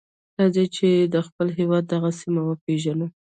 راځئ 0.37 0.65
چې 0.75 0.87
د 1.13 1.15
خپل 1.27 1.47
هېواد 1.59 1.83
دغه 1.93 2.09
سیمه 2.21 2.41
وپیژنو. 2.45 3.07